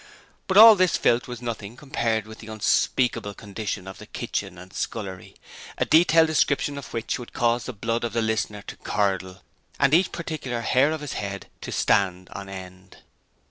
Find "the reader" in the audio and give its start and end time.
8.13-8.63